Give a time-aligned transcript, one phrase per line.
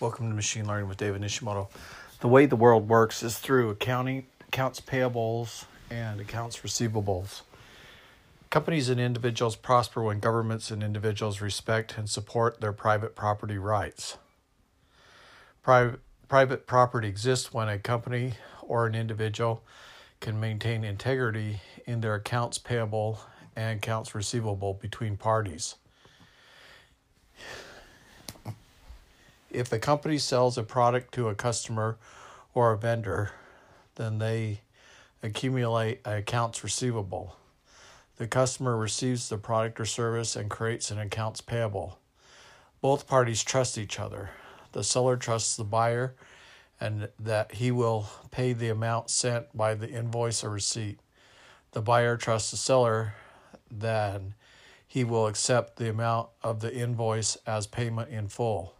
[0.00, 1.68] Welcome to Machine Learning with David Nishimoto.
[2.20, 7.42] The way the world works is through accounting, accounts payables, and accounts receivables.
[8.48, 14.16] Companies and individuals prosper when governments and individuals respect and support their private property rights.
[15.62, 18.32] Private, private property exists when a company
[18.62, 19.62] or an individual
[20.20, 23.20] can maintain integrity in their accounts payable
[23.54, 25.74] and accounts receivable between parties.
[29.50, 31.98] If a company sells a product to a customer
[32.54, 33.32] or a vendor,
[33.96, 34.60] then they
[35.22, 37.36] accumulate accounts receivable.
[38.16, 41.98] The customer receives the product or service and creates an accounts payable.
[42.80, 44.30] Both parties trust each other.
[44.72, 46.14] The seller trusts the buyer
[46.80, 51.00] and that he will pay the amount sent by the invoice or receipt.
[51.72, 53.14] The buyer trusts the seller
[53.70, 54.22] that
[54.86, 58.74] he will accept the amount of the invoice as payment in full.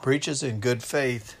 [0.00, 1.36] Breaches in good faith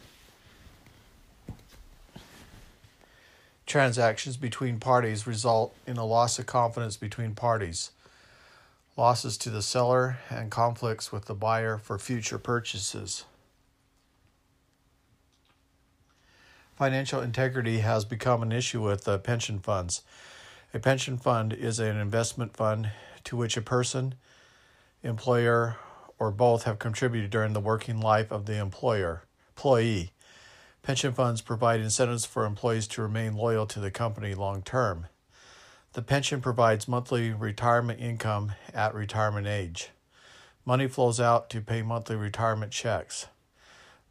[3.66, 7.92] transactions between parties result in a loss of confidence between parties,
[8.96, 13.24] losses to the seller, and conflicts with the buyer for future purchases.
[16.76, 20.02] Financial integrity has become an issue with uh, pension funds.
[20.72, 22.90] A pension fund is an investment fund
[23.24, 24.14] to which a person,
[25.02, 25.76] employer,
[26.18, 29.22] or both have contributed during the working life of the employer
[29.58, 30.12] employee.
[30.82, 35.06] Pension funds provide incentives for employees to remain loyal to the company long term.
[35.94, 39.90] The pension provides monthly retirement income at retirement age.
[40.64, 43.26] Money flows out to pay monthly retirement checks.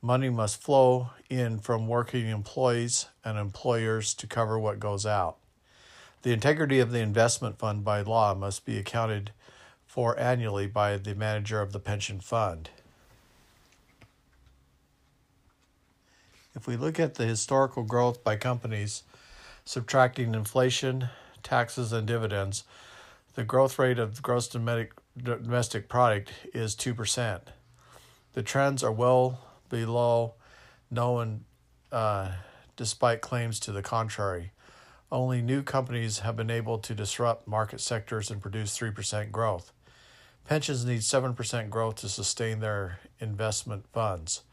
[0.01, 5.37] Money must flow in from working employees and employers to cover what goes out.
[6.23, 9.31] The integrity of the investment fund by law must be accounted
[9.87, 12.69] for annually by the manager of the pension fund.
[16.53, 19.03] If we look at the historical growth by companies,
[19.63, 21.09] subtracting inflation,
[21.43, 22.63] taxes, and dividends,
[23.35, 27.41] the growth rate of gross domestic product is 2%.
[28.33, 29.39] The trends are well
[29.69, 30.33] below
[30.89, 31.45] known
[31.91, 32.31] uh,
[32.75, 34.51] despite claims to the contrary.
[35.11, 39.71] Only new companies have been able to disrupt market sectors and produce 3% growth.
[40.47, 44.43] Pensions need 7% growth to sustain their investment funds.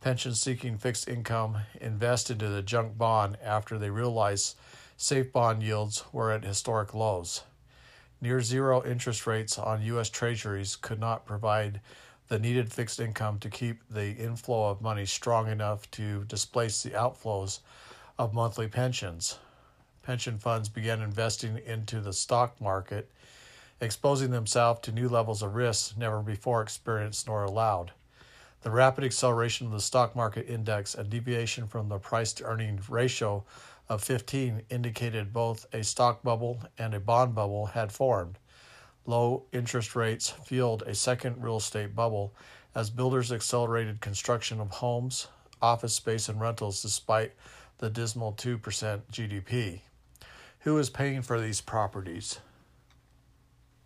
[0.00, 4.54] Pensions seeking fixed income invest into the junk bond after they realize
[4.96, 7.42] safe bond yields were at historic lows.
[8.20, 10.10] Near zero interest rates on U.S.
[10.10, 11.80] Treasuries could not provide
[12.28, 16.90] the needed fixed income to keep the inflow of money strong enough to displace the
[16.90, 17.60] outflows
[18.18, 19.38] of monthly pensions
[20.02, 23.10] pension funds began investing into the stock market,
[23.82, 27.90] exposing themselves to new levels of risk never before experienced nor allowed.
[28.62, 32.80] The rapid acceleration of the stock market index and deviation from the price to earning
[32.88, 33.44] ratio
[33.88, 38.38] of 15 indicated both a stock bubble and a bond bubble had formed.
[39.04, 42.32] Low interest rates fueled a second real estate bubble
[42.76, 45.26] as builders accelerated construction of homes,
[45.60, 47.32] office space, and rentals despite
[47.78, 48.60] the dismal 2%
[49.10, 49.80] GDP.
[50.60, 52.38] Who is paying for these properties?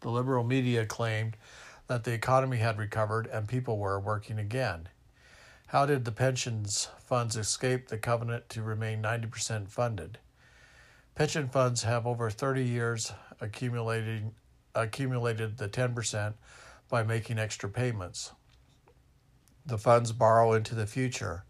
[0.06, 1.36] The liberal media claimed
[1.88, 4.88] that the economy had recovered and people were working again.
[5.66, 10.18] How did the pensions funds escape the covenant to remain 90% funded?
[11.16, 14.36] Pension funds have over 30 years accumulating
[14.76, 16.34] accumulated the 10%
[16.88, 18.30] by making extra payments.
[19.66, 21.42] The funds borrow into the future.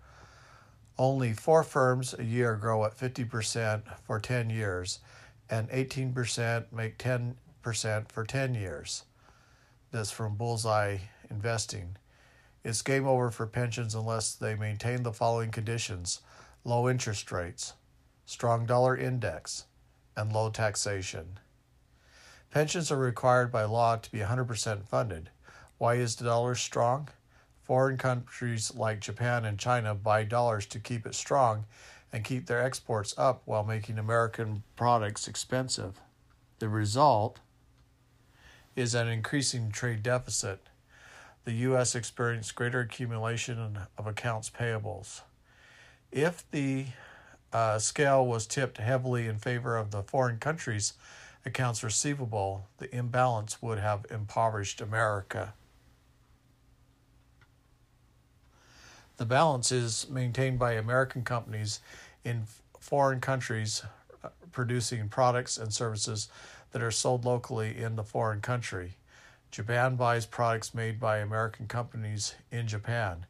[0.97, 5.00] Only four firms a year grow at 50% for 10 years,
[5.50, 7.34] and 18% make 10%
[7.66, 9.03] for 10 years.
[9.91, 11.97] This from Bullseye Investing.
[12.62, 16.21] It's game over for pensions unless they maintain the following conditions
[16.62, 17.72] low interest rates,
[18.25, 19.65] strong dollar index,
[20.16, 21.41] and low taxation.
[22.53, 25.31] Pensions are required by law to be 100% funded.
[25.78, 27.09] Why is the dollar strong?
[27.65, 31.65] Foreign countries like Japan and China buy dollars to keep it strong
[32.12, 36.01] and keep their exports up while making American products expensive.
[36.60, 37.41] The result
[38.77, 40.61] is an increasing trade deficit.
[41.45, 41.95] The U.S.
[41.95, 45.23] experienced greater accumulation of accounts payables.
[46.13, 46.87] If the
[47.53, 50.93] uh, scale was tipped heavily in favor of the foreign countries'
[51.45, 55.55] accounts receivable, the imbalance would have impoverished America.
[59.17, 61.81] The balance is maintained by American companies
[62.25, 62.45] in
[62.79, 63.83] foreign countries
[64.53, 66.28] producing products and services
[66.72, 68.97] that are sold locally in the foreign country.
[69.51, 73.27] Japan buys products made by American companies in Japan.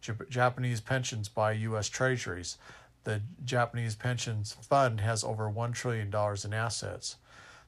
[0.00, 1.88] J- Japanese pensions buy U.S.
[1.88, 2.58] treasuries.
[3.04, 7.16] The Japanese pensions fund has over $1 trillion in assets.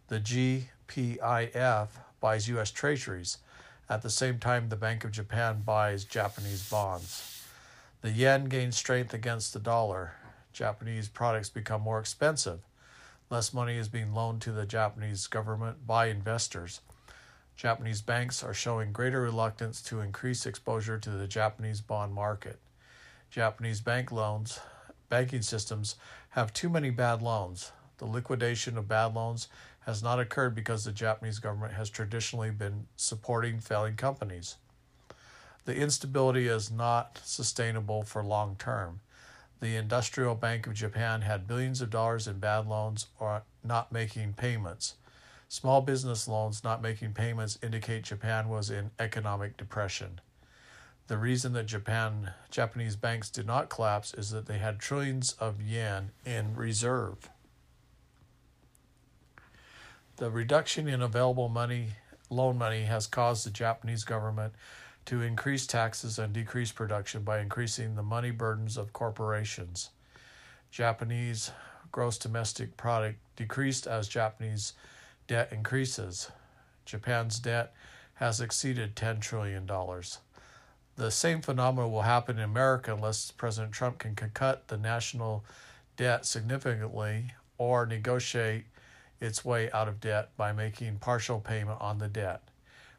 [0.09, 1.89] The GPIF
[2.21, 2.71] buys U.S.
[2.71, 3.39] treasuries.
[3.91, 7.43] At the same time, the Bank of Japan buys Japanese bonds.
[8.03, 10.13] The yen gains strength against the dollar.
[10.53, 12.61] Japanese products become more expensive.
[13.31, 16.81] Less money is being loaned to the Japanese government by investors.
[17.57, 22.59] Japanese banks are showing greater reluctance to increase exposure to the Japanese bond market.
[23.31, 24.61] Japanese bank loans,
[25.11, 25.97] banking systems
[26.31, 27.73] have too many bad loans.
[27.99, 29.49] The liquidation of bad loans
[29.81, 34.57] has not occurred because the Japanese government has traditionally been supporting failing companies.
[35.67, 39.01] The instability is not sustainable for long term
[39.61, 44.35] the Industrial Bank of Japan had billions of dollars in bad loans or not making
[44.35, 44.95] payments.
[45.49, 50.21] Small business loans not making payments indicate Japan was in economic depression.
[51.09, 55.63] The reason that Japan Japanese banks did not collapse is that they had trillions of
[55.63, 57.31] yen in reserve.
[60.17, 61.93] The reduction in available money
[62.31, 64.53] loan money has caused the Japanese government
[65.09, 69.89] to increase taxes and decrease production by increasing the money burdens of corporations.
[70.71, 71.51] Japanese
[71.91, 74.75] gross domestic product decreased as Japanese
[75.27, 76.31] debt increases.
[76.85, 77.73] Japan's debt
[78.17, 79.67] has exceeded $10 trillion.
[80.97, 85.43] The same phenomenon will happen in America unless President Trump can cut the national
[85.97, 88.67] debt significantly or negotiate
[89.23, 92.43] its way out of debt by making partial payment on the debt.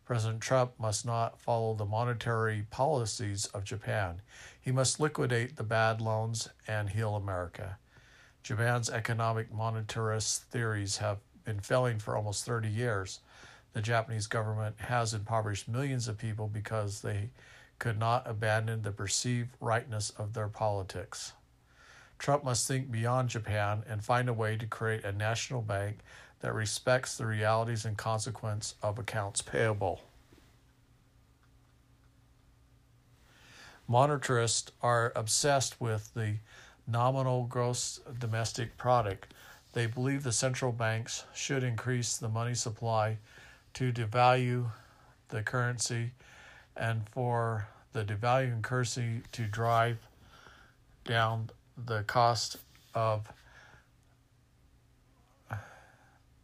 [0.10, 4.24] President Trump must not follow the monetary policies of Japan.
[4.60, 7.78] He must liquidate the bad loans and heal America.
[8.42, 13.20] Japan's economic monetarist theories have been failing for almost 30 years.
[13.74, 17.30] The Japanese government has impoverished millions of people because they
[17.78, 21.34] could not abandon the perceived rightness of their politics.
[22.18, 26.00] Trump must think beyond Japan and find a way to create a national bank
[26.42, 30.02] that respects the realities and consequence of accounts payable.
[33.90, 36.36] Monetarists are obsessed with the
[36.88, 39.34] nominal gross domestic product.
[39.74, 43.18] They believe the central banks should increase the money supply
[43.74, 44.72] to devalue
[45.30, 46.12] the currency
[46.76, 49.98] and for the devaluing currency to drive
[51.06, 51.50] down
[51.86, 52.58] the cost
[52.94, 53.28] of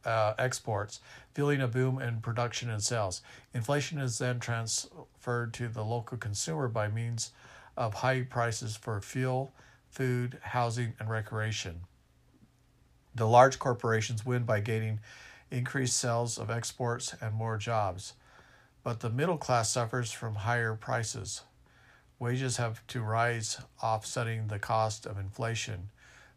[0.06, 1.00] uh, exports,
[1.34, 3.22] fueling a boom in production and sales.
[3.54, 7.32] Inflation is then transferred to the local consumer by means
[7.78, 9.54] of high prices for fuel,
[9.90, 11.82] food, housing, and recreation.
[13.14, 15.00] The large corporations win by gaining
[15.52, 18.14] increased sales of exports and more jobs,
[18.84, 21.42] but the middle class suffers from higher prices.
[22.20, 25.90] Wages have to rise, offsetting the cost of inflation.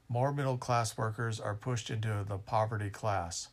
[0.08, 3.48] More middle class workers are pushed into the poverty class.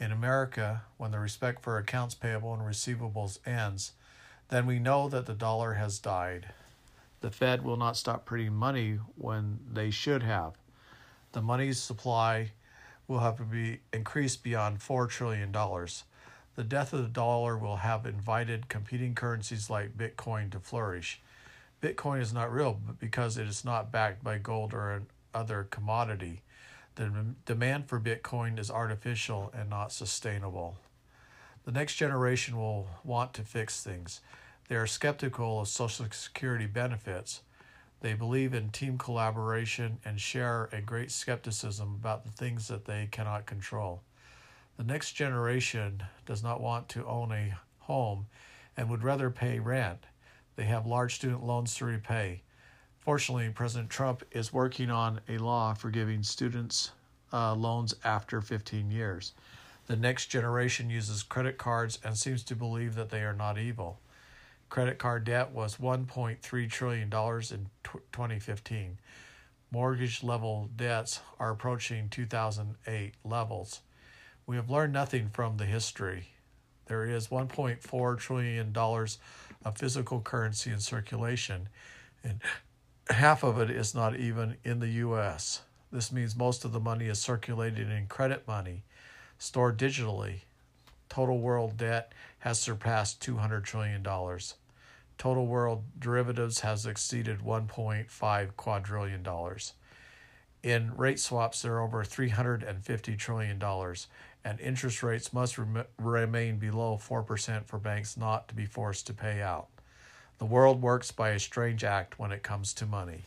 [0.00, 3.92] In America, when the respect for accounts payable and receivables ends,
[4.48, 6.48] then we know that the dollar has died.
[7.20, 10.54] The Fed will not stop printing money when they should have.
[11.32, 12.50] The money supply
[13.06, 15.52] will have to be increased beyond $4 trillion.
[15.52, 21.20] The death of the dollar will have invited competing currencies like Bitcoin to flourish.
[21.80, 25.02] Bitcoin is not real because it is not backed by gold or
[25.34, 26.42] another commodity.
[26.96, 30.76] The demand for Bitcoin is artificial and not sustainable.
[31.64, 34.20] The next generation will want to fix things.
[34.68, 37.42] They are skeptical of Social Security benefits.
[38.00, 43.08] They believe in team collaboration and share a great skepticism about the things that they
[43.10, 44.02] cannot control.
[44.76, 48.26] The next generation does not want to own a home
[48.76, 50.06] and would rather pay rent.
[50.54, 52.42] They have large student loans to repay.
[53.04, 56.92] Fortunately, President Trump is working on a law for giving students
[57.34, 59.34] uh, loans after 15 years.
[59.88, 64.00] The next generation uses credit cards and seems to believe that they are not evil.
[64.70, 68.98] Credit card debt was $1.3 trillion in 2015.
[69.70, 73.80] Mortgage level debts are approaching 2008 levels.
[74.46, 76.28] We have learned nothing from the history.
[76.86, 81.68] There is $1.4 trillion of physical currency in circulation,
[82.22, 82.40] and
[83.10, 85.62] half of it is not even in the U.S.
[85.92, 88.82] This means most of the money is circulated in credit money,
[89.38, 90.40] stored digitally.
[91.08, 94.02] Total world debt has surpassed $200 trillion.
[95.16, 99.26] Total world derivatives has exceeded $1.5 quadrillion.
[100.62, 103.62] In rate swaps, there are over $350 trillion,
[104.44, 109.12] and interest rates must rem- remain below 4% for banks not to be forced to
[109.12, 109.68] pay out.
[110.38, 113.22] The world works by a strange act when it comes to money.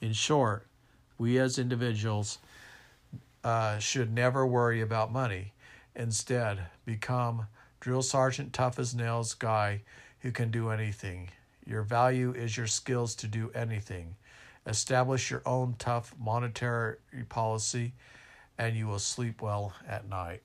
[0.00, 0.66] In short,
[1.18, 2.38] we as individuals
[3.42, 5.52] uh, should never worry about money.
[5.94, 7.46] Instead, become
[7.80, 9.82] drill sergeant tough as nails guy
[10.20, 11.28] who can do anything.
[11.66, 14.16] Your value is your skills to do anything.
[14.66, 16.96] Establish your own tough monetary
[17.28, 17.92] policy,
[18.56, 20.42] and you will sleep well at night.